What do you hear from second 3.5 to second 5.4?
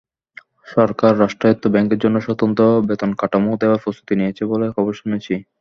দেওয়ার প্রস্তুতি নিয়েছে বলে খবরে শুনেছি।